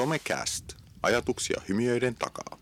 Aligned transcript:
Somecast. 0.00 0.64
Ajatuksia 1.02 1.60
hymiöiden 1.68 2.14
takaa. 2.14 2.58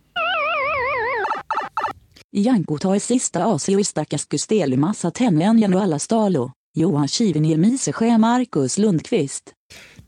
Janko 2.33 2.79
tar 2.79 3.01
sista 3.01 3.45
asioista 3.45 4.05
keskustelumassa 4.09 5.11
tänään 5.11 5.75
och 5.75 5.83
alla 5.83 5.99
stalo. 5.99 6.51
Johan 6.77 7.09
Kiviniemi 7.19 7.79
Sesjö 7.79 8.19
Markus 8.19 8.79
Lundqvist. 8.79 9.43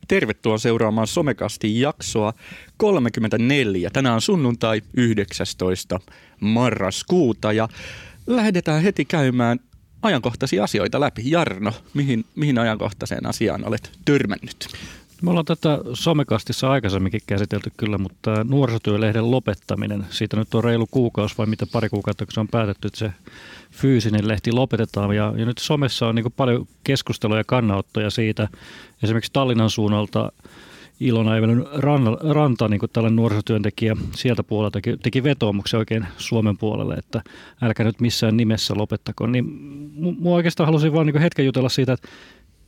Tervetuloa 0.08 0.58
seuraamaan 0.58 1.06
Somekastin 1.06 1.80
jaksoa 1.80 2.32
34. 2.76 3.90
Tänään 3.90 4.14
on 4.14 4.20
sunnuntai 4.20 4.82
19. 4.94 6.00
marraskuuta 6.40 7.52
ja 7.52 7.68
lähdetään 8.26 8.82
heti 8.82 9.04
käymään 9.04 9.60
ajankohtaisia 10.02 10.64
asioita 10.64 11.00
läpi. 11.00 11.30
Jarno, 11.30 11.72
mihin, 11.94 12.24
mihin 12.34 12.58
ajankohtaiseen 12.58 13.26
asiaan 13.26 13.64
olet 13.64 13.92
törmännyt? 14.04 14.68
Me 15.22 15.30
ollaan 15.30 15.44
tätä 15.44 15.78
somekastissa 15.92 16.70
aikaisemminkin 16.70 17.20
käsitelty 17.26 17.70
kyllä, 17.76 17.98
mutta 17.98 18.44
nuorisotyölehden 18.44 19.30
lopettaminen, 19.30 20.06
siitä 20.10 20.36
nyt 20.36 20.54
on 20.54 20.64
reilu 20.64 20.86
kuukausi 20.90 21.34
vai 21.38 21.46
mitä 21.46 21.66
pari 21.72 21.88
kuukautta, 21.88 22.26
kun 22.26 22.32
se 22.32 22.40
on 22.40 22.48
päätetty, 22.48 22.86
että 22.86 22.98
se 22.98 23.12
fyysinen 23.70 24.28
lehti 24.28 24.52
lopetetaan. 24.52 25.16
Ja, 25.16 25.34
ja 25.36 25.46
nyt 25.46 25.58
somessa 25.58 26.06
on 26.06 26.14
niin 26.14 26.32
paljon 26.36 26.66
keskustelua 26.84 27.36
ja 27.36 27.44
kannanottoja 27.46 28.10
siitä. 28.10 28.48
Esimerkiksi 29.02 29.32
Tallinnan 29.32 29.70
suunnalta 29.70 30.32
Ilona 31.00 31.36
Evelyn 31.36 31.66
Ranta, 32.30 32.68
niin 32.68 32.80
kuin 32.80 32.90
tällainen 32.92 33.16
nuorisotyöntekijä 33.16 33.96
sieltä 34.14 34.42
puolelta, 34.42 34.80
teki, 34.80 34.96
teki 34.96 35.22
vetoomuksen 35.22 35.78
oikein 35.78 36.06
Suomen 36.16 36.58
puolelle, 36.58 36.94
että 36.94 37.22
älkää 37.62 37.86
nyt 37.86 38.00
missään 38.00 38.36
nimessä 38.36 38.74
lopettako. 38.76 39.26
Niin 39.26 39.44
mua 40.18 40.36
oikeastaan 40.36 40.66
halusin 40.66 40.92
vaan 40.92 41.06
niin 41.06 41.18
hetken 41.18 41.46
jutella 41.46 41.68
siitä, 41.68 41.92
että 41.92 42.08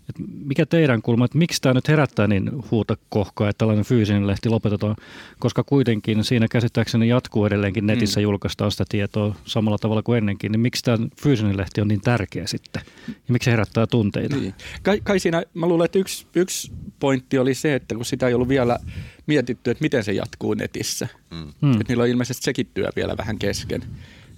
että 0.09 0.23
mikä 0.45 0.67
teidän 0.67 1.03
kulma, 1.03 1.25
että 1.25 1.39
miksi 1.39 1.63
tämä 1.63 1.75
nyt 1.75 1.89
herättää 1.89 2.27
niin 2.27 2.51
huuta 2.71 2.97
kohkaa, 3.09 3.49
että 3.49 3.59
tällainen 3.59 3.85
fyysinen 3.85 4.27
lehti 4.27 4.49
lopetetaan, 4.49 4.97
koska 5.39 5.65
kuitenkin 5.65 6.25
siinä 6.25 6.49
käsittääkseni 6.49 7.09
jatkuu 7.09 7.47
edelleenkin 7.47 7.87
netissä 7.87 8.21
mm. 8.21 8.23
julkaistaan 8.23 8.71
sitä 8.71 8.85
tietoa 8.89 9.35
samalla 9.45 9.79
tavalla 9.79 10.03
kuin 10.03 10.19
ennenkin, 10.19 10.53
niin 10.53 10.61
miksi 10.61 10.85
tämä 10.85 11.07
fyysinen 11.23 11.57
lehti 11.57 11.81
on 11.81 11.89
niin 11.89 12.01
tärkeä 12.01 12.47
sitten 12.47 12.83
ja 13.09 13.33
miksi 13.33 13.45
se 13.45 13.51
herättää 13.51 13.87
tunteita? 13.87 14.37
Niin. 14.37 14.55
Kai, 14.83 15.01
kai 15.05 15.19
siinä, 15.19 15.43
mä 15.55 15.67
luulen, 15.67 15.85
että 15.85 15.99
yksi, 15.99 16.27
yksi 16.35 16.73
pointti 17.01 17.39
oli 17.39 17.55
se, 17.55 17.75
että 17.75 17.95
kun 17.95 18.05
sitä 18.05 18.29
ei 18.29 18.35
ollut 18.35 18.49
vielä 18.49 18.79
mietitty, 19.27 19.71
että 19.71 19.83
miten 19.83 20.05
se 20.05 20.13
jatkuu 20.13 20.55
netissä, 20.55 21.09
mm. 21.31 21.73
että 21.73 21.85
niillä 21.89 22.03
on 22.03 22.09
ilmeisesti 22.09 22.43
sekin 22.43 22.67
työ 22.75 22.89
vielä 22.97 23.17
vähän 23.17 23.39
kesken. 23.39 23.83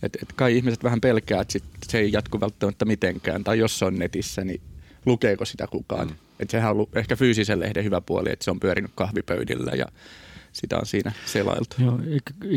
Et, 0.03 0.17
et 0.23 0.33
kai 0.33 0.57
ihmiset 0.57 0.85
vähän 0.85 1.01
pelkää, 1.01 1.41
että 1.41 1.53
sit 1.53 1.65
se 1.89 1.99
ei 1.99 2.13
jatku 2.13 2.41
välttämättä 2.41 2.85
mitenkään, 2.85 3.45
tai 3.45 3.59
jos 3.59 3.79
se 3.79 3.85
on 3.85 3.99
netissä, 3.99 4.45
niin 4.45 4.61
lukeeko 5.07 5.45
sitä 5.45 5.67
kukaan. 5.67 6.07
Mm. 6.07 6.15
Et 6.41 6.51
sehän 6.51 6.71
on 6.71 6.77
ollut 6.77 6.97
ehkä 6.97 7.17
fyysisen 7.17 7.61
lehden 7.61 7.85
hyvä 7.85 8.01
puoli, 8.01 8.33
että 8.33 8.45
se 8.45 8.51
on 8.51 8.61
pyörinyt 8.61 8.91
kahvipöydillä 8.95 9.71
ja 9.71 9.87
sitä 10.53 10.79
on 10.79 10.87
siinä 10.87 11.13
selailtu. 11.27 11.77
Joo, 11.79 11.99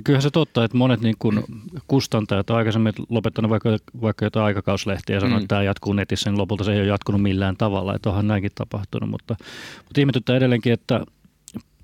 kyllähän 0.04 0.22
se 0.22 0.32
totta, 0.32 0.64
että 0.64 0.78
monet 0.78 1.02
niin 1.02 1.16
kuin 1.20 1.44
kustantajat 1.88 2.50
on 2.50 2.58
aikaisemmin 2.58 2.94
lopettanut 3.10 3.52
vaikka, 3.52 3.78
vaikka 4.02 4.26
jotain 4.26 4.46
aikakauslehtiä 4.46 5.16
ja 5.16 5.20
sanonut, 5.20 5.40
mm. 5.40 5.44
että 5.44 5.56
tämä 5.56 5.64
jatkuu 5.64 5.94
netissä, 5.94 6.30
niin 6.30 6.38
lopulta 6.38 6.64
se 6.64 6.74
ei 6.74 6.80
ole 6.80 6.88
jatkunut 6.88 7.22
millään 7.22 7.58
tavalla, 7.58 7.96
että 7.96 8.10
onhan 8.10 8.28
näinkin 8.28 8.52
tapahtunut. 8.56 9.10
Mutta, 9.10 9.36
mutta 9.84 10.02
ihmetyttää 10.02 10.38
edelleenkin, 10.38 10.74
että 10.74 11.06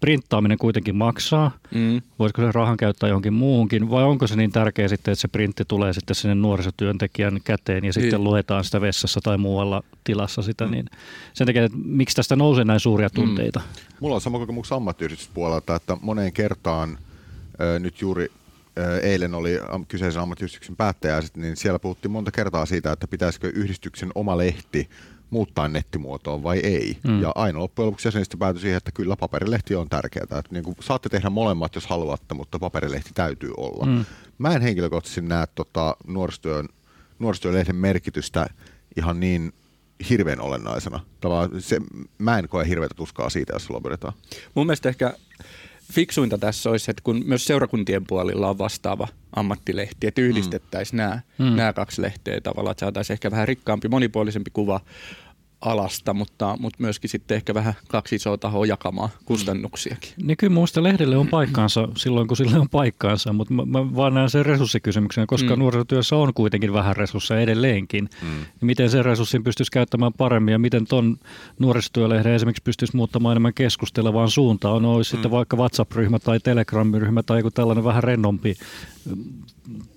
printtaaminen 0.04 0.58
kuitenkin 0.58 0.96
maksaa. 0.96 1.52
Mm. 1.76 2.02
Voisiko 2.20 2.42
se 2.42 2.52
rahan 2.52 2.78
käyttää 2.78 3.09
johonkin 3.09 3.34
muuhunkin 3.34 3.90
vai 3.90 4.04
onko 4.04 4.28
se 4.28 4.36
niin 4.36 4.52
tärkeä 4.52 4.88
sitten, 4.88 5.12
että 5.12 5.22
se 5.22 5.28
printti 5.28 5.64
tulee 5.68 5.94
sitten 5.94 6.16
sinne 6.16 6.36
nuorisotyöntekijän 6.36 7.40
käteen 7.44 7.86
ja 7.86 7.94
sitten 7.94 8.12
niin. 8.12 8.23
luetaan 8.23 8.64
sitä 8.64 8.82
vessassa 8.82 9.20
tai 9.23 9.38
muualla 9.38 9.84
tilassa 10.04 10.42
sitä. 10.42 10.66
Mm. 10.66 10.72
Niin 10.72 10.86
sen 11.34 11.48
takia, 11.48 11.64
että 11.64 11.78
miksi 11.86 12.16
tästä 12.16 12.36
nousee 12.36 12.66
näin 12.66 12.80
suuria 12.80 13.08
mm. 13.08 13.16
tunteita? 13.16 13.60
Mm. 13.60 13.95
Mulla 14.00 14.16
on 14.16 14.22
sama 14.22 14.40
kokemus 14.40 14.72
ammattiyhdistyspuolelta, 14.72 15.76
että 15.76 15.98
moneen 16.02 16.33
kertaan 16.33 16.89
äh, 16.89 17.80
nyt 17.80 18.02
juuri 18.02 18.32
eilen 19.02 19.33
oli 19.33 19.60
kyseisen 19.88 20.22
ammattiyhdistyksen 20.22 20.76
päättäjäiset, 20.76 21.38
niin 21.38 21.58
siellä 21.58 21.80
puhuttiin 21.80 22.11
monta 22.11 22.32
kertaa 22.32 22.66
siitä, 22.66 22.92
että 22.92 23.08
pitäisikö 23.08 23.52
yhdistyksen 23.56 24.11
oma 24.16 24.38
lehti 24.38 24.89
muuttaa 25.33 25.67
nettimuotoon 25.67 26.44
vai 26.44 26.60
ei. 26.60 26.98
Mm. 27.04 27.21
Ja 27.21 27.32
aina 27.36 27.60
loppujen 27.60 27.86
lopuksi 27.86 28.08
jäsenistä 28.08 28.38
päätyi 28.38 28.61
siihen, 28.61 28.77
että 28.77 28.92
kyllä 28.92 29.16
paperilehti 29.16 29.76
on 29.76 29.89
tärkeää. 29.89 30.23
Että 30.23 30.42
niin 30.52 30.64
kuin, 30.64 30.76
saatte 30.80 31.10
tehdä 31.10 31.30
molemmat, 31.30 31.76
jos 31.76 31.88
haluatte, 31.88 32.33
mutta 32.33 32.60
paperilehti 32.60 33.10
täytyy 33.14 33.52
olla. 33.58 33.86
Mm. 33.86 34.05
Mä 34.38 34.54
en 34.54 34.61
henkilökohtaisesti 34.61 35.21
näe 35.21 35.45
tota, 35.55 35.95
nuorisotyön, 36.08 36.67
nuorisotyölehden 37.20 37.76
merkitystä 37.76 38.48
ihan 38.98 39.20
niin 39.20 39.54
hirveän 40.10 40.42
olennaisena. 40.42 40.99
Tavallaan 41.21 41.61
se, 41.61 41.80
mä 42.17 42.39
en 42.39 42.48
koe 42.48 42.67
hirveätä 42.67 42.95
tuskaa 42.95 43.30
siitä, 43.30 43.54
jos 43.54 43.70
lopetetaan. 43.70 44.14
Mun 44.55 44.65
mielestä 44.65 44.89
ehkä 44.89 45.14
fiksuinta 45.92 46.38
tässä 46.38 46.70
olisi, 46.70 46.92
että 46.92 47.04
kun 47.04 47.21
myös 47.26 47.45
seurakuntien 47.45 48.05
puolilla 48.08 48.50
on 48.50 48.58
vastaava 48.58 49.08
ammattilehti, 49.36 50.08
että 50.08 50.21
yhdistettäisiin 50.21 50.95
mm. 50.95 51.04
nämä, 51.04 51.20
mm. 51.38 51.55
nämä 51.55 51.73
kaksi 51.73 52.02
lehteä 52.02 52.42
tavallaan, 52.42 52.71
että 52.71 52.80
saataisiin 52.80 53.15
ehkä 53.15 53.32
vähän 53.32 53.48
rikkaampi, 53.48 53.88
monipuolisempi 53.88 54.52
kuva 54.52 54.82
alasta, 55.66 56.14
mutta, 56.14 56.58
mutta 56.60 56.78
myöskin 56.82 57.10
sitten 57.10 57.36
ehkä 57.36 57.54
vähän 57.54 57.74
kaksi 57.88 58.16
isoa 58.16 58.38
tahoa 58.38 58.66
jakamaan 58.66 59.10
kustannuksiakin. 59.26 60.10
Niin 60.24 60.38
kyllä 60.38 60.54
minusta 60.54 60.84
lehdelle 60.84 61.18
on 61.18 61.28
paikkaansa 61.28 61.88
silloin, 61.98 62.28
kun 62.28 62.38
sille 62.38 62.60
on 62.60 62.70
paikkaansa, 62.70 63.34
mutta 63.34 63.54
mä, 63.54 63.66
mä 63.66 63.96
vaan 63.96 64.14
näen 64.14 64.30
sen 64.30 64.46
resurssikysymyksen, 64.46 65.28
koska 65.28 65.56
mm. 65.56 65.60
nuorisotyössä 65.60 66.16
on 66.16 66.34
kuitenkin 66.34 66.74
vähän 66.74 66.96
resursseja 66.96 67.42
edelleenkin. 67.42 68.10
Mm. 68.22 68.40
Ja 68.40 68.66
miten 68.66 68.90
sen 68.90 69.06
resurssin 69.06 69.44
pystyisi 69.44 69.72
käyttämään 69.72 70.14
paremmin 70.14 70.52
ja 70.52 70.60
miten 70.60 70.88
tuon 70.88 71.18
nuorisotyölehden 71.60 72.34
esimerkiksi 72.34 72.64
pystyisi 72.64 72.95
muuttamaan 72.95 73.34
enemmän 73.34 73.54
keskustelevaan 73.54 74.30
suuntaan. 74.30 74.86
Olisi 74.86 75.12
mm. 75.12 75.16
sitten 75.16 75.32
vaikka 75.32 75.58
WhatsApp-ryhmä 75.58 76.20
tai 76.20 76.40
Telegram-ryhmä 76.40 77.24
tai 77.24 77.40
joku 77.40 77.52
tällainen 77.52 77.84
vähän 77.84 78.04
rennompi 78.04 78.56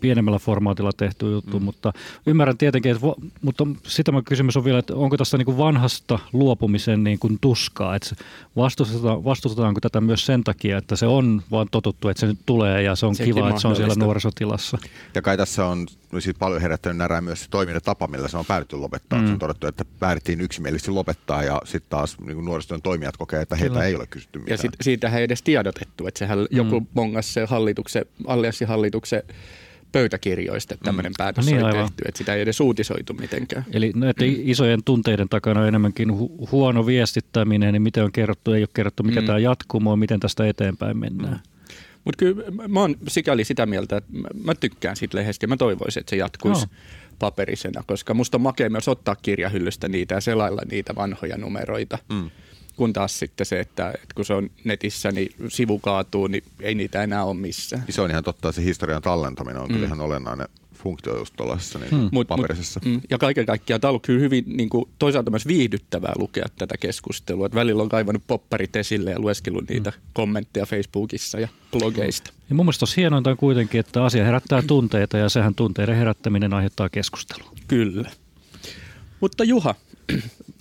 pienemmällä 0.00 0.38
formaatilla 0.38 0.92
tehty 0.96 1.32
juttu, 1.32 1.58
mm. 1.58 1.64
mutta 1.64 1.92
ymmärrän 2.26 2.58
tietenkin, 2.58 2.92
että, 2.92 3.06
mutta 3.42 3.66
sitä 3.86 4.12
kysymys 4.24 4.56
on 4.56 4.64
vielä, 4.64 4.78
että 4.78 4.94
onko 4.94 5.16
tässä 5.16 5.38
niin 5.38 5.46
kuin 5.46 5.58
vanhasta 5.58 6.18
luopumisen 6.32 7.04
niin 7.04 7.18
kuin 7.18 7.38
tuskaa, 7.40 7.96
että 7.96 8.16
vastustetaanko, 8.56 9.24
vastustetaanko 9.24 9.80
tätä 9.80 10.00
myös 10.00 10.26
sen 10.26 10.44
takia, 10.44 10.78
että 10.78 10.96
se 10.96 11.06
on 11.06 11.42
vaan 11.50 11.68
totuttu, 11.70 12.08
että 12.08 12.20
se 12.20 12.26
nyt 12.26 12.38
tulee 12.46 12.82
ja 12.82 12.96
se 12.96 13.06
on 13.06 13.14
Sekin 13.14 13.34
kiva, 13.34 13.48
että 13.48 13.60
se 13.60 13.68
on 13.68 13.76
siellä 13.76 13.94
nuorisotilassa. 13.98 14.78
Ja 15.14 15.22
kai 15.22 15.36
tässä 15.36 15.66
on 15.66 15.86
siis 16.18 16.36
paljon 16.38 16.62
herättänyt 16.62 16.96
närää 16.96 17.20
myös 17.20 17.40
se 17.42 17.50
toimintatapa, 17.50 18.06
millä 18.06 18.28
se 18.28 18.36
on 18.36 18.46
päädytty 18.46 18.76
lopettaa. 18.76 19.20
Mm. 19.20 19.26
Se 19.26 19.32
on 19.32 19.38
todettu, 19.38 19.66
että 19.66 19.84
päädyttiin 19.98 20.40
yksimielisesti 20.40 20.90
lopettaa 20.90 21.42
ja 21.42 21.62
sitten 21.64 21.90
taas 21.90 22.16
niin 22.20 22.44
nuorisotyön 22.44 22.82
toimijat 22.82 23.16
kokee, 23.16 23.42
että 23.42 23.56
heitä 23.56 23.72
Kyllä. 23.72 23.84
ei 23.84 23.94
ole 23.94 24.06
kysytty 24.06 24.38
mitään. 24.38 24.54
Ja 24.54 24.58
sit, 24.58 24.72
siitä 24.80 25.18
ei 25.18 25.24
edes 25.24 25.42
tiedotettu, 25.42 26.06
että 26.06 26.18
sehän 26.18 26.38
mm. 26.38 26.46
joku 26.50 26.86
mongasi 26.94 27.32
se 27.32 27.44
hallituksen, 27.44 28.04
allianssihallituksen 28.26 29.22
pöytäkirjoista, 29.92 30.74
että 30.74 30.84
tämmöinen 30.84 31.12
mm. 31.12 31.16
päätös 31.18 31.46
no 31.46 31.50
niin, 31.50 31.64
oli 31.64 31.72
aivan. 31.72 31.86
tehty, 31.86 32.04
että 32.08 32.18
sitä 32.18 32.34
ei 32.34 32.40
edes 32.40 32.60
uutisoitu 32.60 33.14
mitenkään. 33.14 33.64
Eli 33.72 33.92
näiden 33.94 34.28
mm. 34.30 34.36
isojen 34.38 34.84
tunteiden 34.84 35.28
takana 35.28 35.60
on 35.60 35.68
enemmänkin 35.68 36.08
hu- 36.08 36.48
huono 36.52 36.86
viestittäminen, 36.86 37.72
niin 37.72 37.82
miten 37.82 38.04
on 38.04 38.12
kerrottu, 38.12 38.52
ei 38.52 38.62
ole 38.62 38.68
kerrottu, 38.74 39.02
mikä 39.02 39.20
mm. 39.20 39.26
tämä 39.26 39.38
jatkumo 39.38 39.96
miten 39.96 40.20
tästä 40.20 40.46
eteenpäin 40.46 40.98
mennään. 40.98 41.34
Mm. 41.34 41.55
Mutta 42.06 42.18
kyllä 42.18 42.68
mä 42.68 42.80
oon 42.80 42.96
sikäli 43.08 43.44
sitä 43.44 43.66
mieltä, 43.66 43.96
että 43.96 44.12
mä 44.44 44.54
tykkään 44.54 44.96
siitä 44.96 45.18
lehdestä 45.18 45.44
ja 45.44 45.48
mä 45.48 45.56
toivoisin, 45.56 46.00
että 46.00 46.10
se 46.10 46.16
jatkuisi 46.16 46.66
no. 46.66 46.72
paperisena, 47.18 47.82
koska 47.86 48.14
musta 48.14 48.36
on 48.36 48.40
makea 48.40 48.70
myös 48.70 48.88
ottaa 48.88 49.16
kirjahyllystä 49.16 49.88
niitä 49.88 50.14
ja 50.14 50.20
selailla 50.20 50.62
niitä 50.70 50.94
vanhoja 50.94 51.38
numeroita. 51.38 51.98
Mm. 52.08 52.30
Kun 52.76 52.92
taas 52.92 53.18
sitten 53.18 53.46
se, 53.46 53.60
että, 53.60 53.88
että 53.88 54.14
kun 54.14 54.24
se 54.24 54.34
on 54.34 54.50
netissä, 54.64 55.12
niin 55.12 55.28
sivu 55.48 55.78
kaatuu, 55.78 56.26
niin 56.26 56.44
ei 56.60 56.74
niitä 56.74 57.02
enää 57.02 57.24
ole 57.24 57.34
missään. 57.34 57.84
Se 57.90 58.02
on 58.02 58.10
ihan 58.10 58.24
totta, 58.24 58.52
se 58.52 58.62
historian 58.64 59.02
tallentaminen 59.02 59.62
on 59.62 59.68
mm. 59.68 59.74
kyllä 59.74 59.86
ihan 59.86 60.00
olennainen 60.00 60.48
funktio 60.76 61.19
just 61.19 61.34
tuollaisessa 61.37 61.78
niin 61.78 61.91
hmm. 61.91 62.10
paperisessa. 62.28 62.81
Mut, 62.84 62.94
mm, 62.94 63.00
ja 63.10 63.19
kaiken 63.19 63.47
kaikkiaan 63.47 63.81
tämä 63.81 63.88
on 63.88 63.91
ollut 63.91 64.06
kyllä 64.06 64.20
hyvin 64.20 64.45
niin 64.47 64.68
kuin, 64.68 64.89
toisaalta 64.98 65.30
myös 65.30 65.47
viihdyttävää 65.47 66.12
lukea 66.18 66.47
tätä 66.59 66.74
keskustelua. 66.80 67.47
Että 67.47 67.56
välillä 67.56 67.83
on 67.83 67.89
kaivannut 67.89 68.22
popparit 68.27 68.77
esille 68.77 69.10
ja 69.10 69.21
lueskellut 69.21 69.68
niitä 69.68 69.91
hmm. 69.91 70.00
kommentteja 70.12 70.66
Facebookissa 70.66 71.41
ja 71.41 71.48
blogeista. 71.71 72.33
Ja 72.48 72.54
mun 72.54 72.66
mielestä 72.66 72.86
hienointa 72.97 73.30
on 73.30 73.36
kuitenkin, 73.36 73.80
että 73.80 74.04
asia 74.04 74.24
herättää 74.24 74.62
tunteita 74.62 75.18
ja 75.18 75.28
sehän 75.28 75.54
tunteiden 75.54 75.97
herättäminen 75.97 76.54
aiheuttaa 76.54 76.89
keskustelua. 76.89 77.50
Kyllä. 77.68 78.10
Mutta 79.21 79.45
Juha, 79.45 79.74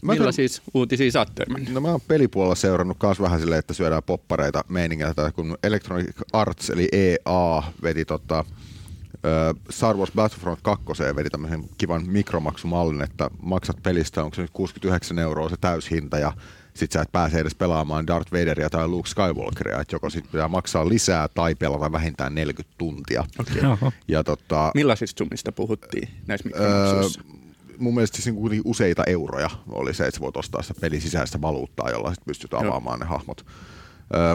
Millä 0.03 0.31
siis 0.31 0.61
uutisia 0.73 1.11
sä 1.11 1.25
No 1.69 1.81
mä 1.81 1.87
oon 1.87 2.01
pelipuolella 2.07 2.55
seurannut 2.55 2.97
myös 3.03 3.21
vähän 3.21 3.39
silleen, 3.39 3.59
että 3.59 3.73
syödään 3.73 4.03
poppareita 4.03 4.63
meiningiltä, 4.69 5.31
kun 5.31 5.57
Electronic 5.63 6.15
Arts 6.33 6.69
eli 6.69 6.87
EA 6.91 7.63
veti 7.83 8.05
tota, 8.05 8.45
Star 9.69 9.97
Wars 9.97 10.11
Battlefront 10.15 10.59
2 10.61 10.85
vedi 11.15 11.29
tämmöisen 11.29 11.63
kivan 11.77 12.03
mikromaksumallin, 12.07 13.01
että 13.01 13.29
maksat 13.41 13.83
pelistä, 13.83 14.23
onko 14.23 14.35
se 14.35 14.41
nyt 14.41 14.51
69 14.53 15.19
euroa 15.19 15.49
se 15.49 15.55
täyshinta 15.61 16.19
ja 16.19 16.33
sit 16.73 16.91
sä 16.91 17.01
et 17.01 17.11
pääse 17.11 17.39
edes 17.39 17.55
pelaamaan 17.55 18.07
Darth 18.07 18.31
Vaderia 18.31 18.69
tai 18.69 18.87
Luke 18.87 19.09
Skywalkeria, 19.09 19.81
että 19.81 19.95
joko 19.95 20.09
sit 20.09 20.31
pitää 20.31 20.47
maksaa 20.47 20.89
lisää 20.89 21.27
tai 21.27 21.55
pelata 21.55 21.91
vähintään 21.91 22.35
40 22.35 22.75
tuntia. 22.77 23.23
Okay. 23.39 23.91
Ja 24.07 24.23
tota, 24.23 24.71
Millaisista 24.75 25.19
summista 25.19 25.51
puhuttiin 25.51 26.09
näissä 26.27 26.49
mikromaksuissa? 26.49 27.21
Öö, 27.21 27.35
mun 27.77 27.95
mielestä 27.95 28.21
siis 28.21 28.35
niin 28.49 28.61
useita 28.65 29.03
euroja 29.07 29.49
oli 29.69 29.93
se, 29.93 30.05
että 30.05 30.15
sä 30.15 30.21
voit 30.21 30.37
ostaa 30.37 30.61
sitä 30.61 30.81
pelin 30.81 31.01
sisäistä 31.01 31.41
valuuttaa, 31.41 31.89
jolla 31.89 32.13
sit 32.13 32.25
pystyt 32.25 32.53
avaamaan 32.53 32.99
Joo. 32.99 33.05
ne 33.05 33.05
hahmot. 33.05 33.45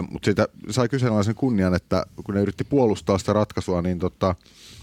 Mutta 0.09 0.25
siitä 0.25 0.47
sai 0.69 0.89
kyseenalaisen 0.89 1.35
kunnian, 1.35 1.73
että 1.73 2.05
kun 2.23 2.35
ne 2.35 2.41
yritti 2.41 2.63
puolustaa 2.63 3.17
sitä 3.17 3.33
ratkaisua, 3.33 3.81
niin 3.81 3.99
tota, 3.99 4.27
Öö, 4.27 4.80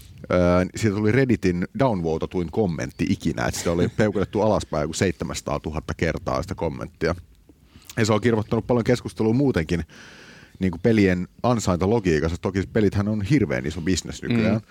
siitä 0.75 0.95
tuli 0.95 1.11
Redditin 1.11 1.67
downvotatuin 1.79 2.51
kommentti 2.51 3.05
ikinä, 3.09 3.45
että 3.45 3.57
sitä 3.57 3.71
oli 3.71 3.87
peukutettu 3.97 4.41
alaspäin 4.41 4.87
kuin 4.87 4.95
700 4.95 5.59
000 5.65 5.81
kertaa 5.97 6.41
sitä 6.41 6.55
kommenttia. 6.55 7.15
Ja 7.97 8.05
se 8.05 8.13
on 8.13 8.21
kirvoittanut 8.21 8.67
paljon 8.67 8.83
keskustelua 8.83 9.33
muutenkin 9.33 9.83
niin 10.59 10.71
kuin 10.71 10.81
pelien 10.81 11.27
ansaintalogiikassa. 11.43 12.37
Toki 12.41 12.63
pelithän 12.73 13.07
on 13.07 13.21
hirveän 13.21 13.65
iso 13.65 13.81
bisnes 13.81 14.21
nykyään. 14.21 14.55
Mm. 14.55 14.61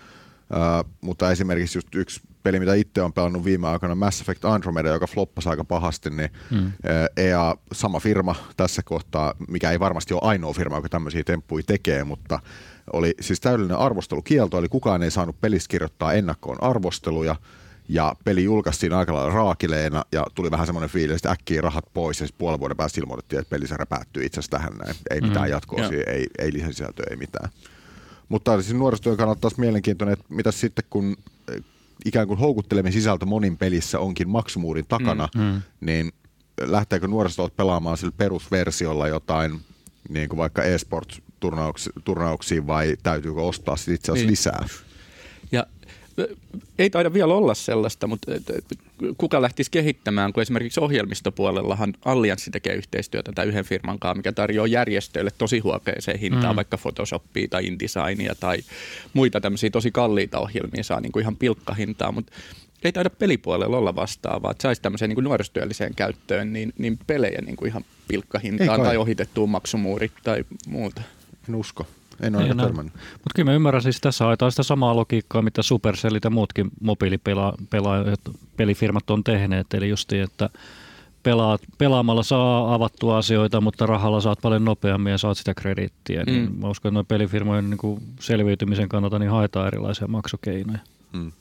Uh, 0.50 0.90
mutta 1.00 1.30
esimerkiksi 1.30 1.78
just 1.78 1.94
yksi 1.94 2.20
peli, 2.42 2.60
mitä 2.60 2.74
itse 2.74 3.02
on 3.02 3.12
pelannut 3.12 3.44
viime 3.44 3.68
aikoina, 3.68 3.94
Mass 3.94 4.20
Effect 4.20 4.44
Andromeda, 4.44 4.88
joka 4.88 5.06
floppasi 5.06 5.48
aika 5.48 5.64
pahasti, 5.64 6.10
niin 6.10 6.30
mm. 6.50 6.66
uh, 6.66 6.72
EA, 7.16 7.56
sama 7.72 8.00
firma 8.00 8.34
tässä 8.56 8.82
kohtaa, 8.82 9.34
mikä 9.48 9.70
ei 9.70 9.80
varmasti 9.80 10.14
ole 10.14 10.20
ainoa 10.24 10.52
firma, 10.52 10.76
joka 10.76 10.88
tämmöisiä 10.88 11.24
temppuja 11.24 11.64
tekee, 11.66 12.04
mutta 12.04 12.40
oli 12.92 13.14
siis 13.20 13.40
täydellinen 13.40 13.78
arvostelukielto, 13.78 14.58
eli 14.58 14.68
kukaan 14.68 15.02
ei 15.02 15.10
saanut 15.10 15.40
pelistä 15.40 15.70
kirjoittaa 15.70 16.12
ennakkoon 16.12 16.62
arvosteluja, 16.62 17.36
ja 17.88 18.16
peli 18.24 18.44
julkaistiin 18.44 18.92
aika 18.92 19.14
lailla 19.14 19.32
raakileena 19.32 20.04
ja 20.12 20.26
tuli 20.34 20.50
vähän 20.50 20.66
semmoinen 20.66 20.90
fiilis, 20.90 21.16
että 21.16 21.30
äkkiä 21.30 21.60
rahat 21.60 21.84
pois 21.94 22.20
ja 22.20 22.26
sitten 22.26 22.38
puolen 22.38 22.60
vuoden 22.60 22.76
päästä 22.76 23.00
ilmoitettiin, 23.00 23.40
että 23.40 23.50
pelisarja 23.50 23.86
päättyy 23.86 24.24
itse 24.24 24.40
asiassa 24.40 24.56
tähän 24.58 24.72
näin. 24.72 24.96
Ei 25.10 25.20
mitään 25.20 25.46
mm. 25.46 25.50
jatkoa, 25.50 25.84
ei, 26.06 26.26
ei 26.38 26.52
lisäsisältöä, 26.52 27.06
ei 27.10 27.16
mitään. 27.16 27.50
Mutta 28.28 28.62
siis 28.62 28.74
nuorisotyön 28.74 29.16
kannalta 29.16 29.40
taas 29.40 29.56
mielenkiintoinen, 29.56 30.12
että 30.12 30.24
mitä 30.28 30.52
sitten 30.52 30.84
kun 30.90 31.16
eh, 31.52 31.62
ikään 32.04 32.26
kuin 32.26 32.38
houkuttelemme 32.38 32.92
sisältö 32.92 33.26
monin 33.26 33.56
pelissä 33.56 33.98
onkin 33.98 34.28
maksumuurin 34.28 34.86
takana, 34.88 35.28
mm, 35.34 35.42
mm. 35.42 35.62
niin 35.80 36.12
lähteekö 36.60 37.08
nuorisot 37.08 37.56
pelaamaan 37.56 37.96
sillä 37.96 38.12
perusversiolla 38.16 39.08
jotain, 39.08 39.60
niin 40.08 40.28
kuin 40.28 40.38
vaikka 40.38 40.62
e-sports-turnauksiin 40.62 42.66
vai 42.66 42.96
täytyykö 43.02 43.42
ostaa 43.42 43.76
sitten 43.76 43.94
itse 43.94 44.12
asiassa 44.12 44.24
niin. 44.24 44.30
lisää? 44.30 44.66
Ja 45.52 45.66
ei 46.78 46.90
taida 46.90 47.12
vielä 47.12 47.34
olla 47.34 47.54
sellaista, 47.54 48.06
mutta 48.06 48.32
kuka 49.18 49.42
lähtisi 49.42 49.70
kehittämään, 49.70 50.32
kun 50.32 50.42
esimerkiksi 50.42 50.80
ohjelmistopuolellahan 50.80 51.94
Allianssi 52.04 52.50
tekee 52.50 52.74
yhteistyötä 52.74 53.32
tai 53.34 53.46
yhden 53.46 53.64
firman 53.64 53.98
kanssa, 53.98 54.14
mikä 54.14 54.32
tarjoaa 54.32 54.66
järjestöille 54.66 55.30
tosi 55.38 55.58
huokeeseen 55.58 56.18
hintaan, 56.18 56.54
mm. 56.54 56.56
vaikka 56.56 56.78
Photoshopia 56.78 57.48
tai 57.50 57.66
InDesignia 57.66 58.34
tai 58.40 58.58
muita 59.14 59.40
tämmöisiä 59.40 59.70
tosi 59.70 59.90
kalliita 59.90 60.38
ohjelmia 60.38 60.82
saa 60.82 61.00
niin 61.00 61.12
kuin 61.12 61.22
ihan 61.22 61.36
pilkkahintaa, 61.36 62.12
mutta 62.12 62.32
ei 62.84 62.92
taida 62.92 63.10
pelipuolella 63.10 63.76
olla 63.76 63.94
vastaavaa, 63.94 64.50
että 64.50 64.62
saisi 64.62 64.82
tämmöiseen 64.82 65.08
niin 65.08 65.24
nuorisotyölliseen 65.24 65.94
käyttöön 65.94 66.52
niin, 66.52 66.72
niin 66.78 66.98
pelejä 67.06 67.40
niin 67.42 67.56
kuin 67.56 67.68
ihan 67.68 67.84
pilkkahintaan 68.08 68.80
tai 68.80 68.96
ohitettuun 68.96 69.50
maksumuurit 69.50 70.12
tai 70.24 70.44
muuta. 70.66 71.02
En 71.48 71.54
usko. 71.54 71.86
En 72.20 72.36
ole 72.36 72.44
niin, 72.44 72.56
törmännyt. 72.56 72.94
Mutta 72.94 73.30
kyllä 73.34 73.50
mä 73.50 73.54
ymmärrän, 73.54 73.82
siis 73.82 74.00
tässä 74.00 74.24
haetaan 74.24 74.52
sitä 74.52 74.62
samaa 74.62 74.96
logiikkaa, 74.96 75.42
mitä 75.42 75.62
Supercellit 75.62 76.24
ja 76.24 76.30
muutkin 76.30 76.70
mobiilipelaajat, 76.80 78.20
pelifirmat 78.56 79.10
on 79.10 79.24
tehneet. 79.24 79.74
Eli 79.74 79.88
just 79.88 80.12
että 80.12 80.50
pelaat, 81.22 81.60
pelaamalla 81.78 82.22
saa 82.22 82.74
avattua 82.74 83.18
asioita, 83.18 83.60
mutta 83.60 83.86
rahalla 83.86 84.20
saat 84.20 84.38
paljon 84.42 84.64
nopeammin 84.64 85.10
ja 85.10 85.18
saat 85.18 85.38
sitä 85.38 85.54
krediittiä. 85.54 86.22
Niin 86.24 86.42
mm. 86.42 86.48
Niin 86.48 86.60
mä 86.60 86.68
uskon, 86.68 86.88
että 86.88 86.94
noin 86.94 87.06
pelifirmojen 87.06 87.70
niin 87.70 87.78
kuin 87.78 88.02
selviytymisen 88.20 88.88
kannalta 88.88 89.18
niin 89.18 89.30
haetaan 89.30 89.66
erilaisia 89.66 90.08
maksukeinoja. 90.08 90.78
Mm. 91.12 91.32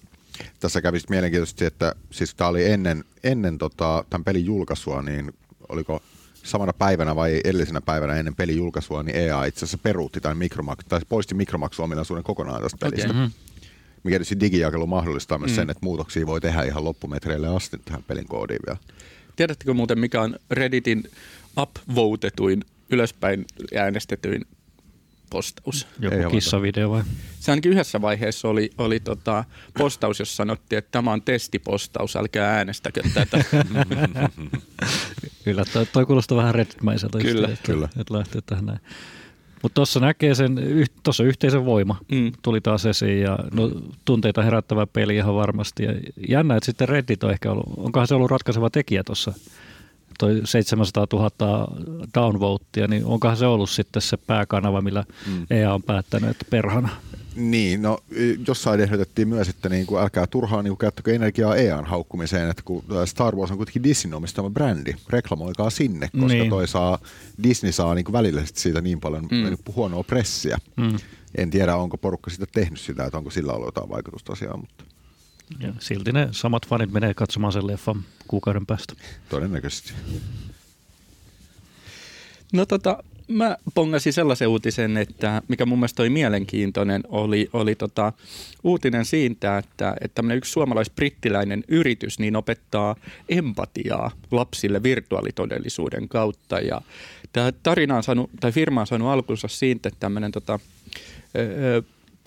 Tässä 0.59 0.81
kävi 0.81 1.00
mielenkiintoisesti, 1.09 1.65
että 1.65 1.95
siis 2.12 2.35
tämä 2.35 2.47
oli 2.47 2.65
ennen, 2.65 3.03
ennen 3.23 3.57
tota, 3.57 4.06
tämän 4.09 4.23
pelin 4.23 4.45
julkaisua, 4.45 5.01
niin 5.01 5.33
oliko 5.69 6.01
samana 6.43 6.73
päivänä 6.73 7.15
vai 7.15 7.41
edellisenä 7.43 7.81
päivänä 7.81 8.15
ennen 8.15 8.35
pelin 8.35 8.57
julkaisua, 8.57 9.03
niin 9.03 9.15
EA 9.15 9.45
itse 9.45 9.59
asiassa 9.59 9.77
peruutti 9.77 10.21
tai, 10.21 10.33
mikromak- 10.33 10.87
tai 10.89 11.01
poisti 11.09 11.35
mikromaksuominaisuuden 11.35 12.23
kokonaan 12.23 12.61
tästä 12.61 12.77
pelistä. 12.77 13.09
Okay. 13.09 13.21
Mm-hmm. 13.21 13.33
Mikä 14.03 14.13
tietysti 14.13 14.39
digijakelu 14.39 14.87
mahdollistaa 14.87 15.37
myös 15.37 15.51
mm. 15.51 15.55
sen, 15.55 15.69
että 15.69 15.85
muutoksia 15.85 16.25
voi 16.25 16.41
tehdä 16.41 16.63
ihan 16.63 16.83
loppumetreille 16.83 17.47
asti 17.47 17.77
tähän 17.85 18.03
pelin 18.03 18.27
koodiin 18.27 18.59
vielä. 18.67 18.79
Tiedättekö 19.35 19.73
muuten, 19.73 19.99
mikä 19.99 20.21
on 20.21 20.35
Redditin 20.51 21.03
upvotetuin, 21.57 22.65
ylöspäin 22.89 23.45
äänestetyin 23.75 24.45
postaus. 25.29 25.88
Joku 26.00 26.29
kissavideo 26.31 26.89
vai? 26.89 27.03
Se 27.39 27.51
ainakin 27.51 27.71
yhdessä 27.71 28.01
vaiheessa 28.01 28.47
oli, 28.47 28.69
oli 28.77 29.00
tota 29.00 29.44
postaus, 29.77 30.19
jossa 30.19 30.35
sanottiin, 30.35 30.77
että 30.77 30.91
tämä 30.91 31.12
on 31.12 31.21
testipostaus, 31.21 32.15
älkää 32.15 32.56
äänestäkö 32.56 33.01
tätä. 33.13 33.44
kyllä, 35.44 35.65
toi, 35.74 35.85
toi 35.85 36.06
kuulostaa 36.06 36.38
vähän 36.38 36.56
redditmäiseltä. 36.56 37.18
Kyllä, 37.18 37.47
että, 37.47 37.65
kyllä. 37.65 37.89
Että 38.00 38.13
lähtee 38.13 38.41
tähän 38.45 38.65
näin. 38.65 38.79
Mutta 39.63 39.75
tuossa 39.75 40.00
näkee 40.00 40.35
sen, 40.35 40.56
tuossa 41.03 41.24
yhteisön 41.24 41.65
voima 41.65 42.00
mm. 42.12 42.31
tuli 42.41 42.62
taas 42.62 42.85
esiin 42.85 43.21
ja 43.21 43.39
no, 43.51 43.71
tunteita 44.06 44.44
herättävä 44.44 44.88
peli 44.88 45.15
ihan 45.15 45.35
varmasti. 45.35 45.83
Ja 45.83 45.94
jännä, 46.30 46.56
että 46.56 46.65
sitten 46.65 46.89
Reddit 46.89 47.23
on 47.23 47.31
ehkä 47.31 47.51
ollut, 47.51 47.65
onkohan 47.77 48.07
se 48.07 48.15
ollut 48.15 48.31
ratkaiseva 48.31 48.69
tekijä 48.69 49.03
tuossa 49.03 49.33
toi 50.17 50.41
700 50.45 51.07
000 51.13 51.31
downvotea, 52.15 52.87
niin 52.87 53.05
onkohan 53.05 53.37
se 53.37 53.45
ollut 53.45 53.69
sitten 53.69 54.01
se 54.01 54.17
pääkanava, 54.17 54.81
millä 54.81 55.03
mm. 55.27 55.45
EA 55.49 55.73
on 55.73 55.83
päättänyt, 55.83 56.29
että 56.29 56.45
perhana? 56.49 56.89
Niin, 57.35 57.81
no 57.81 57.99
jossain 58.47 58.79
ehdotettiin 58.79 59.27
myös, 59.27 59.49
että 59.49 59.69
niin 59.69 59.85
kuin, 59.85 60.01
älkää 60.01 60.27
turhaan 60.27 60.63
niin 60.63 60.71
kuin, 60.71 60.77
käyttäkö 60.77 61.15
energiaa 61.15 61.55
EAN 61.55 61.85
haukkumiseen, 61.85 62.49
että 62.49 62.63
kun 62.65 62.83
Star 63.05 63.35
Wars 63.35 63.51
on 63.51 63.57
kuitenkin 63.57 63.83
Disney 63.83 64.15
omistama 64.15 64.49
brändi, 64.49 64.93
reklamoikaa 65.09 65.69
sinne, 65.69 66.09
koska 66.19 66.27
niin. 66.27 66.49
toi 66.49 66.67
saa, 66.67 66.99
Disney 67.43 67.71
saa 67.71 67.95
niin 67.95 68.05
kuin 68.05 68.13
välillisesti 68.13 68.59
siitä 68.59 68.81
niin 68.81 68.99
paljon 68.99 69.27
mm. 69.31 69.57
huonoa 69.75 70.03
pressiä. 70.03 70.57
Mm. 70.75 70.97
En 71.35 71.49
tiedä, 71.49 71.75
onko 71.75 71.97
porukka 71.97 72.29
sitä 72.29 72.45
tehnyt 72.53 72.79
sitä, 72.79 73.05
että 73.05 73.17
onko 73.17 73.29
sillä 73.29 73.53
ollut 73.53 73.67
jotain 73.67 73.89
vaikutusta 73.89 74.33
asiaan, 74.33 74.59
mutta... 74.59 74.83
Ja 75.59 75.73
silti 75.79 76.11
ne 76.11 76.27
samat 76.31 76.67
fanit 76.67 76.91
menee 76.91 77.13
katsomaan 77.13 77.53
sen 77.53 77.67
leffan 77.67 78.03
kuukauden 78.27 78.65
päästä. 78.65 78.94
Todennäköisesti. 79.29 79.94
No 82.53 82.65
tota, 82.65 83.03
mä 83.27 83.57
pongasin 83.73 84.13
sellaisen 84.13 84.47
uutisen, 84.47 84.97
että 84.97 85.41
mikä 85.47 85.65
mun 85.65 85.79
mielestä 85.79 86.03
oli 86.03 86.09
mielenkiintoinen, 86.09 87.03
oli, 87.07 87.49
oli 87.53 87.75
tota, 87.75 88.13
uutinen 88.63 89.05
siitä, 89.05 89.57
että, 89.57 89.95
että 90.01 90.23
yksi 90.33 90.51
suomalais-brittiläinen 90.51 91.63
yritys 91.67 92.19
niin 92.19 92.35
opettaa 92.35 92.95
empatiaa 93.29 94.11
lapsille 94.31 94.83
virtuaalitodellisuuden 94.83 96.09
kautta. 96.09 96.59
Ja 96.59 96.81
tämä 97.33 97.51
tarina 97.51 97.95
on 97.95 98.04
saanut, 98.04 98.30
tai 98.39 98.51
firma 98.51 98.81
on 98.81 98.87
saanut 98.87 99.07
alkunsa 99.07 99.47
siitä, 99.47 99.89
että 99.89 99.99
tämmöinen 99.99 100.31
tota, 100.31 100.59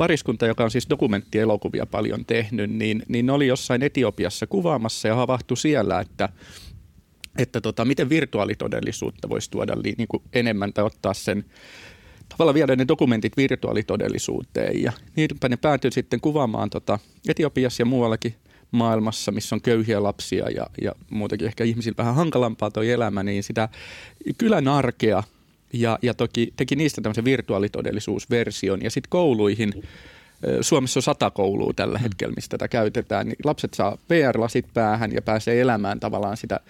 pariskunta, 0.00 0.46
joka 0.46 0.64
on 0.64 0.70
siis 0.70 0.90
dokumenttielokuvia 0.90 1.86
paljon 1.86 2.24
tehnyt, 2.24 2.70
niin, 2.70 3.02
niin 3.08 3.30
oli 3.30 3.46
jossain 3.46 3.82
Etiopiassa 3.82 4.46
kuvaamassa 4.46 5.08
ja 5.08 5.14
havahtui 5.14 5.56
siellä, 5.56 6.00
että 6.00 6.28
että 7.38 7.60
tota, 7.60 7.84
miten 7.84 8.08
virtuaalitodellisuutta 8.08 9.28
voisi 9.28 9.50
tuoda 9.50 9.76
li, 9.82 9.94
niin 9.98 10.08
kuin 10.08 10.22
enemmän 10.32 10.72
tai 10.72 10.84
ottaa 10.84 11.14
sen 11.14 11.44
tavallaan 12.28 12.54
viedä 12.54 12.76
ne 12.76 12.88
dokumentit 12.88 13.36
virtuaalitodellisuuteen. 13.36 14.82
Ja 14.82 14.92
niinpä 15.16 15.48
ne 15.48 15.56
päätyi 15.56 15.92
sitten 15.92 16.20
kuvaamaan 16.20 16.70
tota 16.70 16.98
Etiopiassa 17.28 17.82
ja 17.82 17.86
muuallakin 17.86 18.34
maailmassa, 18.70 19.32
missä 19.32 19.54
on 19.56 19.62
köyhiä 19.62 20.02
lapsia 20.02 20.50
ja, 20.50 20.66
ja 20.82 20.92
muutenkin 21.10 21.46
ehkä 21.46 21.64
ihmisillä 21.64 21.96
vähän 21.96 22.14
hankalampaa 22.14 22.70
toi 22.70 22.90
elämä, 22.90 23.22
niin 23.22 23.42
sitä 23.42 23.68
kylän 24.38 24.68
arkea 24.68 25.22
ja, 25.72 25.98
ja 26.02 26.14
toki 26.14 26.52
teki 26.56 26.76
niistä 26.76 27.00
tämmöisen 27.00 27.24
virtuaalitodellisuusversion. 27.24 28.82
Ja 28.82 28.90
sitten 28.90 29.10
kouluihin, 29.10 29.72
Suomessa 30.60 30.98
on 30.98 31.02
sata 31.02 31.30
koulua 31.30 31.72
tällä 31.76 31.98
mm. 31.98 32.02
hetkellä, 32.02 32.34
mistä 32.34 32.58
tätä 32.58 32.68
käytetään, 32.68 33.26
niin 33.26 33.36
lapset 33.44 33.74
saa 33.74 33.98
VR-lasit 34.10 34.66
päähän 34.74 35.12
ja 35.12 35.22
pääsee 35.22 35.60
elämään 35.60 36.00
tavallaan 36.00 36.36
sitä 36.36 36.60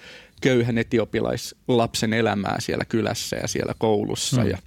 köyhän 0.41 0.79
etiopilaislapsen 0.79 2.13
elämää 2.13 2.57
siellä 2.61 2.85
kylässä 2.85 3.37
ja 3.37 3.49
siellä 3.49 3.75
koulussa. 3.79 4.43
Mm. 4.43 4.51
Ja, 4.51 4.59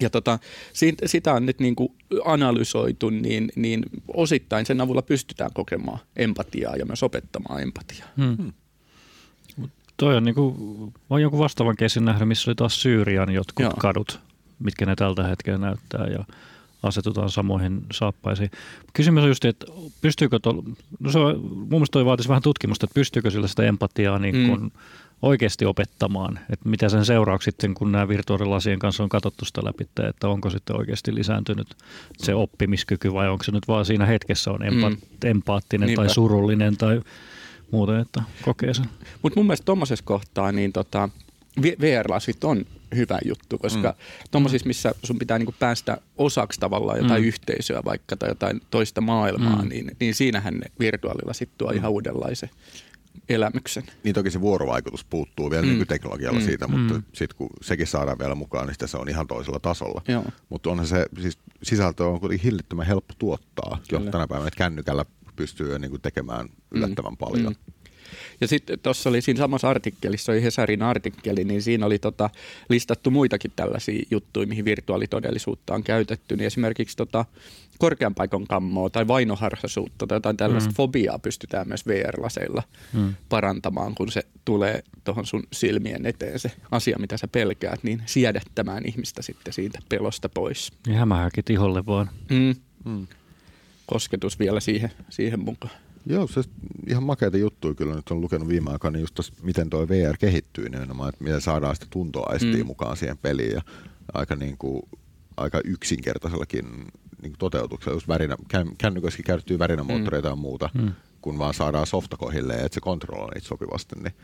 ja 0.00 0.10
tota, 0.10 0.38
siitä, 0.72 1.08
sitä 1.08 1.34
on 1.34 1.46
nyt 1.46 1.60
niin 1.60 1.76
kuin 1.76 1.92
analysoitu, 2.24 3.10
niin, 3.10 3.52
niin 3.56 3.82
osittain 4.14 4.66
sen 4.66 4.80
avulla 4.80 5.02
pystytään 5.02 5.50
kokemaan 5.54 5.98
empatiaa 6.16 6.76
ja 6.76 6.86
myös 6.86 7.02
opettamaan 7.02 7.62
empatiaa. 7.62 8.08
Hmm. 8.16 8.52
Toi 9.96 10.16
on 10.16 10.24
niinku, 10.24 10.54
on 11.10 11.22
jonkun 11.22 11.40
vastaavan 11.40 11.76
kesin 11.76 12.04
nähnyt, 12.04 12.28
missä 12.28 12.50
oli 12.50 12.54
taas 12.54 12.82
Syyrian 12.82 13.30
jotkut 13.30 13.64
Joo. 13.64 13.72
kadut, 13.78 14.20
mitkä 14.58 14.86
ne 14.86 14.96
tältä 14.96 15.22
hetkellä 15.22 15.58
näyttää 15.58 16.06
ja 16.06 16.24
asetutaan 16.82 17.30
samoihin 17.30 17.82
saappaisiin. 17.92 18.50
Kysymys 18.92 19.22
on 19.22 19.28
just, 19.28 19.44
että 19.44 19.66
pystyykö, 20.00 20.38
tol, 20.38 20.62
no 21.00 21.10
se 21.10 21.18
on, 21.18 21.40
mun 21.40 21.68
mielestä 21.68 21.92
toi 21.92 22.04
vaatisi 22.04 22.28
vähän 22.28 22.42
tutkimusta, 22.42 22.84
että 22.84 22.94
pystyykö 22.94 23.30
sillä 23.30 23.48
sitä 23.48 23.62
empatiaa 23.62 24.18
niin 24.18 24.48
kun 24.48 24.60
mm. 24.60 24.70
oikeasti 25.22 25.64
opettamaan, 25.64 26.38
että 26.50 26.68
mitä 26.68 26.88
sen 26.88 27.04
seuraukset 27.04 27.54
sitten, 27.54 27.74
kun 27.74 27.92
nämä 27.92 28.08
virtuaalilasien 28.08 28.78
kanssa 28.78 29.02
on 29.02 29.08
katsottu 29.08 29.44
sitä 29.44 29.64
läpi, 29.64 29.86
että 30.08 30.28
onko 30.28 30.50
sitten 30.50 30.76
oikeasti 30.76 31.14
lisääntynyt 31.14 31.76
se 32.18 32.34
oppimiskyky 32.34 33.12
vai 33.12 33.28
onko 33.28 33.44
se 33.44 33.52
nyt 33.52 33.68
vaan 33.68 33.84
siinä 33.84 34.06
hetkessä 34.06 34.50
on 34.50 34.60
empa- 34.60 34.90
mm. 34.90 34.96
empaattinen 35.24 35.86
Niinpä. 35.86 36.02
tai 36.02 36.14
surullinen 36.14 36.76
tai 36.76 37.00
muuten, 37.70 38.00
että 38.00 38.22
kokee 38.42 38.74
sen. 38.74 38.86
Mutta 39.22 39.40
mun 39.40 39.46
mielestä 39.46 39.64
tuommoisessa 39.64 40.04
kohtaa 40.04 40.52
niin 40.52 40.72
tota, 40.72 41.08
VR-lasit 41.62 42.44
on 42.44 42.64
hyvä 42.96 43.18
juttu, 43.24 43.58
koska 43.58 43.88
mm. 43.88 44.28
tuommoisissa, 44.30 44.66
missä 44.66 44.94
sun 45.02 45.18
pitää 45.18 45.38
niinku 45.38 45.54
päästä 45.58 45.98
osaksi 46.18 46.60
tavallaan 46.60 46.98
jotain 46.98 47.22
mm. 47.22 47.28
yhteisöä 47.28 47.82
vaikka 47.84 48.16
tai 48.16 48.28
jotain 48.28 48.60
toista 48.70 49.00
maailmaa, 49.00 49.62
mm. 49.62 49.68
niin, 49.68 49.96
niin 50.00 50.14
siinähän 50.14 50.54
ne 50.54 50.66
virtuaalilasit 50.78 51.48
tuo 51.58 51.70
mm. 51.70 51.76
ihan 51.76 51.90
uudenlaisen 51.90 52.50
elämyksen. 53.28 53.84
Niin 54.04 54.14
toki 54.14 54.30
se 54.30 54.40
vuorovaikutus 54.40 55.04
puuttuu 55.04 55.50
vielä 55.50 55.62
mm. 55.62 55.68
nykyteknologialla 55.68 56.40
mm. 56.40 56.46
siitä, 56.46 56.68
mutta 56.68 56.94
mm. 56.94 57.02
sitten 57.12 57.36
kun 57.38 57.50
sekin 57.62 57.86
saadaan 57.86 58.18
vielä 58.18 58.34
mukaan, 58.34 58.66
niin 58.66 58.88
se 58.88 58.96
on 58.96 59.08
ihan 59.08 59.26
toisella 59.26 59.60
tasolla. 59.60 60.02
Mutta 60.48 60.70
onhan 60.70 60.86
se, 60.86 61.06
siis 61.20 61.38
sisältö 61.62 62.04
on 62.04 62.20
kuitenkin 62.20 62.44
hillittömän 62.44 62.86
helppo 62.86 63.14
tuottaa 63.18 63.78
Kyllä. 63.88 64.04
jo 64.04 64.10
tänä 64.10 64.26
päivänä, 64.26 64.48
että 64.48 64.58
kännykällä 64.58 65.04
pystyy 65.36 65.72
jo 65.72 65.78
niin 65.78 65.90
kuin 65.90 66.02
tekemään 66.02 66.48
yllättävän 66.70 67.12
mm. 67.12 67.16
paljon. 67.16 67.52
Mm. 67.52 67.72
Ja 68.40 68.48
sitten 68.48 68.78
tuossa 68.78 69.08
oli 69.08 69.22
siinä 69.22 69.38
samassa 69.38 69.70
artikkelissa, 69.70 70.32
oli 70.32 70.42
Hesarin 70.42 70.82
artikkeli, 70.82 71.44
niin 71.44 71.62
siinä 71.62 71.86
oli 71.86 71.98
tota, 71.98 72.30
listattu 72.68 73.10
muitakin 73.10 73.52
tällaisia 73.56 74.02
juttuja, 74.10 74.46
mihin 74.46 74.64
virtuaalitodellisuutta 74.64 75.74
on 75.74 75.82
käytetty. 75.82 76.36
Niin 76.36 76.46
esimerkiksi 76.46 76.96
tota, 76.96 77.24
korkean 77.78 78.14
paikan 78.14 78.46
kammoa 78.46 78.90
tai 78.90 79.08
vainoharhaisuutta 79.08 80.06
tai 80.06 80.16
jotain 80.16 80.36
tällaista 80.36 80.70
mm. 80.70 80.74
fobiaa 80.74 81.18
pystytään 81.18 81.68
myös 81.68 81.86
VR-laseilla 81.86 82.62
mm. 82.92 83.14
parantamaan, 83.28 83.94
kun 83.94 84.12
se 84.12 84.22
tulee 84.44 84.82
tuohon 85.04 85.26
sun 85.26 85.42
silmien 85.52 86.06
eteen 86.06 86.38
se 86.38 86.52
asia, 86.70 86.98
mitä 86.98 87.16
sä 87.16 87.28
pelkäät, 87.28 87.82
niin 87.82 88.02
siedättämään 88.06 88.86
ihmistä 88.86 89.22
sitten 89.22 89.52
siitä 89.52 89.78
pelosta 89.88 90.28
pois. 90.28 90.72
Niin 90.86 90.98
hämähäkit 90.98 91.50
iholle 91.50 91.86
vaan. 91.86 92.10
Mm. 92.30 92.54
Mm. 92.84 93.06
Kosketus 93.86 94.38
vielä 94.38 94.60
siihen, 94.60 94.90
siihen 95.10 95.40
mukaan. 95.40 95.74
Joo, 96.06 96.26
se 96.26 96.42
ihan 96.86 97.02
makeita 97.02 97.36
juttuja 97.36 97.74
kyllä 97.74 97.94
nyt 97.94 98.10
on 98.10 98.20
lukenut 98.20 98.48
viime 98.48 98.70
aikoina, 98.70 98.92
niin 98.92 99.00
just 99.00 99.14
tossa, 99.14 99.32
miten 99.42 99.70
tuo 99.70 99.88
VR 99.88 100.16
kehittyy 100.16 100.68
nimenomaan, 100.68 101.08
että 101.08 101.24
miten 101.24 101.40
saadaan 101.40 101.74
sitä 101.74 101.86
tuntoaistia 101.90 102.56
mm. 102.56 102.66
mukaan 102.66 102.96
siihen 102.96 103.18
peliin 103.18 103.52
ja 103.52 103.62
aika, 104.12 104.36
niin 104.36 104.58
kuin, 104.58 104.82
aika 105.36 105.60
yksinkertaisellakin 105.64 106.64
niin 107.22 107.32
kuin 107.32 107.38
toteutuksella, 107.38 107.96
just 107.96 108.08
värinä, 108.08 108.36
kännykössäkin 108.78 109.24
käytettyy 109.24 109.58
värinämoottoreita 109.58 110.28
mm. 110.28 110.32
ja 110.32 110.36
muuta, 110.36 110.70
mm. 110.74 110.92
kun 111.20 111.38
vaan 111.38 111.54
saadaan 111.54 111.86
softakohilleen, 111.86 112.64
että 112.64 112.74
se 112.74 112.80
kontrolloi 112.80 113.34
niitä 113.34 113.48
sopivasti. 113.48 113.96
Niin. 114.02 114.14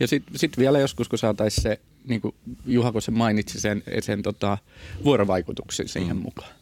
Ja 0.00 0.08
sitten 0.08 0.38
sit 0.38 0.58
vielä 0.58 0.78
joskus, 0.78 1.08
kun 1.08 1.18
saataisiin 1.18 1.62
se, 1.62 1.80
niin 2.04 2.20
kuin 2.20 2.34
Juha, 2.66 2.92
kun 2.92 3.02
se 3.02 3.10
mainitsi 3.10 3.60
sen, 3.60 3.82
sen 4.00 4.22
tota, 4.22 4.58
vuorovaikutuksen 5.04 5.88
siihen 5.88 6.16
mm. 6.16 6.22
mukaan. 6.22 6.52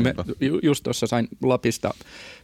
Me 0.00 0.14
just 0.62 0.84
tuossa 0.84 1.06
sain 1.06 1.28
Lapista 1.42 1.94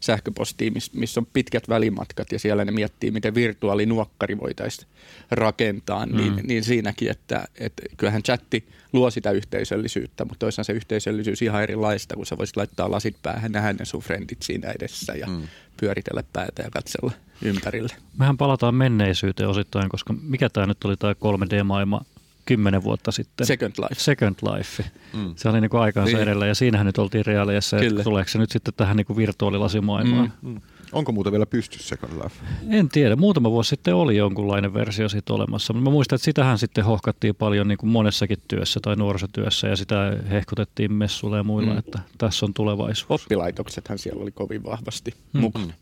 sähköpostia, 0.00 0.70
missä 0.92 1.20
on 1.20 1.26
pitkät 1.32 1.68
välimatkat 1.68 2.32
ja 2.32 2.38
siellä 2.38 2.64
ne 2.64 2.72
miettii, 2.72 3.10
miten 3.10 3.34
virtuaalinuokkari 3.34 4.38
voitaisiin 4.38 4.88
rakentaa, 5.30 6.06
niin, 6.06 6.32
mm. 6.32 6.40
niin 6.44 6.64
siinäkin, 6.64 7.10
että, 7.10 7.48
että 7.60 7.82
kyllähän 7.96 8.22
chatti 8.22 8.68
luo 8.92 9.10
sitä 9.10 9.30
yhteisöllisyyttä, 9.30 10.24
mutta 10.24 10.38
toisaalta 10.38 10.66
se 10.66 10.72
yhteisöllisyys 10.72 11.42
ihan 11.42 11.62
erilaista, 11.62 12.16
kun 12.16 12.26
sä 12.26 12.38
voisit 12.38 12.56
laittaa 12.56 12.90
lasit 12.90 13.16
päähän, 13.22 13.52
nähdä 13.52 13.72
ne 13.72 13.84
sun 13.84 14.02
frendit 14.02 14.42
siinä 14.42 14.70
edessä 14.70 15.12
ja 15.12 15.26
mm. 15.26 15.42
pyöritellä 15.80 16.22
päätä 16.32 16.62
ja 16.62 16.70
katsella 16.70 17.12
ympärille. 17.42 17.92
Mehän 18.18 18.36
palataan 18.36 18.74
menneisyyteen 18.74 19.48
osittain, 19.48 19.88
koska 19.88 20.14
mikä 20.22 20.48
tämä 20.48 20.66
nyt 20.66 20.84
oli 20.84 20.96
tämä 20.96 21.12
3D-maailma, 21.12 22.04
kymmenen 22.48 22.82
vuotta 22.82 23.12
sitten. 23.12 23.46
Second 23.46 23.72
Life. 23.78 23.94
Second 23.94 24.36
Life. 24.42 24.84
Mm. 25.12 25.32
Se 25.36 25.48
oli 25.48 25.60
niin 25.60 25.70
kuin 25.70 25.80
aikaansa 25.80 26.16
niin. 26.16 26.22
edellä 26.22 26.46
ja 26.46 26.54
siinähän 26.54 26.86
nyt 26.86 26.98
oltiin 26.98 27.26
reaaliassa. 27.26 27.76
Tuleeko 28.04 28.28
se 28.28 28.38
nyt 28.38 28.50
sitten 28.50 28.74
tähän 28.76 28.96
niin 28.96 29.06
kuin 29.06 29.16
virtuaalilasimaailmaan? 29.16 30.32
Mm. 30.42 30.50
Mm. 30.50 30.60
Onko 30.92 31.12
muuta 31.12 31.32
vielä 31.32 31.46
pysty 31.46 31.82
Second 31.82 32.12
Life? 32.12 32.34
En 32.70 32.88
tiedä. 32.88 33.16
Muutama 33.16 33.50
vuosi 33.50 33.68
sitten 33.68 33.94
oli 33.94 34.16
jonkunlainen 34.16 34.74
versio 34.74 35.08
siitä 35.08 35.32
olemassa. 35.32 35.72
Mä 35.72 35.90
muistan, 35.90 36.16
että 36.16 36.24
sitähän 36.24 36.58
sitten 36.58 36.84
hohkattiin 36.84 37.34
paljon 37.34 37.68
niin 37.68 37.78
kuin 37.78 37.90
monessakin 37.90 38.38
työssä 38.48 38.80
tai 38.82 38.96
nuorisotyössä 38.96 39.68
ja 39.68 39.76
sitä 39.76 40.16
hehkutettiin 40.30 40.92
messuilla 40.92 41.36
ja 41.36 41.44
muilla, 41.44 41.72
mm. 41.72 41.78
että 41.78 41.98
tässä 42.18 42.46
on 42.46 42.54
tulevaisuus. 42.54 43.22
Oppilaitoksethan 43.22 43.98
siellä 43.98 44.22
oli 44.22 44.30
kovin 44.30 44.64
vahvasti 44.64 45.14
mm. 45.32 45.40
mukana. 45.40 45.72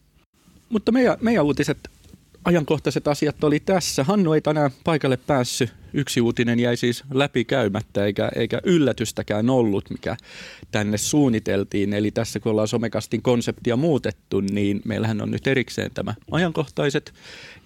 Mutta 0.69 0.93
meidän, 0.93 1.17
meidän 1.21 1.45
uutiset 1.45 1.79
ajankohtaiset 2.47 3.09
asiat 3.09 3.45
oli 3.45 3.61
tässä. 3.61 4.05
Hannu 4.05 4.33
ei 4.33 4.41
tänään 4.41 4.71
paikalle 4.85 5.17
päässyt. 5.17 5.73
Yksi 5.93 6.21
uutinen 6.21 6.61
jäi 6.61 6.77
siis 6.77 7.05
läpi 7.15 7.45
käymättä 7.45 8.05
eikä, 8.05 8.29
eikä 8.37 8.61
yllätystäkään 8.65 9.51
ollut, 9.51 9.91
mikä 9.91 10.17
tänne 10.71 10.99
suunniteltiin. 10.99 11.93
Eli 11.93 12.11
tässä 12.11 12.41
kun 12.41 12.51
ollaan 12.53 12.69
somekastin 12.69 13.23
konseptia 13.23 13.77
muutettu, 13.77 14.41
niin 14.41 14.81
meillähän 14.85 15.23
on 15.23 15.31
nyt 15.31 15.47
erikseen 15.47 15.91
tämä 15.95 16.15
ajankohtaiset, 16.31 17.15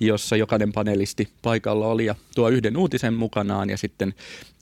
jossa 0.01 0.37
jokainen 0.37 0.73
panelisti 0.73 1.29
paikalla 1.43 1.87
oli 1.87 2.05
ja 2.05 2.15
tuo 2.35 2.49
yhden 2.49 2.77
uutisen 2.77 3.15
mukanaan 3.15 3.71
ja 3.71 3.79
sitten 3.79 4.15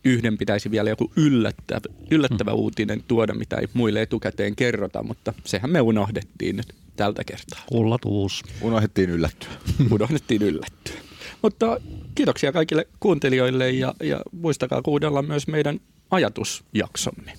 yhden 0.04 0.38
pitäisi 0.38 0.70
vielä 0.70 0.90
joku 0.90 1.12
yllättävä, 1.16 1.80
yllättävä 2.10 2.50
hmm. 2.50 2.58
uutinen 2.58 3.04
tuoda, 3.08 3.34
mitä 3.34 3.56
ei 3.56 3.68
muille 3.74 4.02
etukäteen 4.02 4.56
kerrota, 4.56 5.02
mutta 5.02 5.32
sehän 5.44 5.70
me 5.70 5.80
unohdettiin 5.80 6.56
nyt 6.56 6.74
tältä 6.98 7.24
kertaa. 7.24 7.60
Ullatuus. 7.70 8.42
Unohdettiin 8.62 9.10
yllättyä. 9.10 9.50
Unohdettiin 9.94 10.42
yllättyä. 10.42 10.94
Mutta 11.42 11.80
kiitoksia 12.14 12.52
kaikille 12.52 12.88
kuuntelijoille 13.00 13.70
ja, 13.70 13.94
ja 14.02 14.22
muistakaa 14.32 14.82
kuudella 14.82 15.22
myös 15.22 15.46
meidän 15.46 15.80
ajatusjaksomme. 16.10 17.32